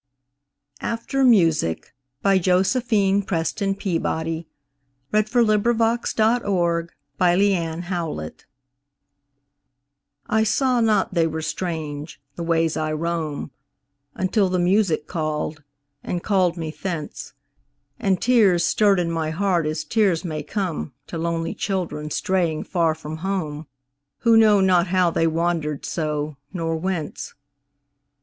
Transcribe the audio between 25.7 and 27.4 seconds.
so, nor whence.